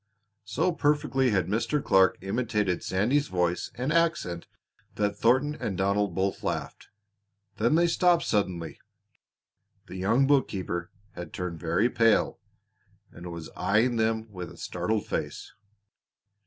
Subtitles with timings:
[0.55, 1.79] '"So perfectly had Mr.
[1.83, 4.47] Clark imitated Sandy's voice and accent
[4.95, 6.87] that Thornton and Donald both laughed.
[7.57, 8.79] Then they stopped suddenly.
[9.85, 12.39] The young bookkeeper had turned very pale
[13.11, 15.53] and was eying them with a startled face.